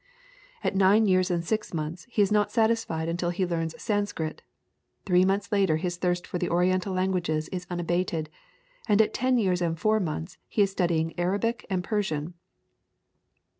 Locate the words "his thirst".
5.77-6.25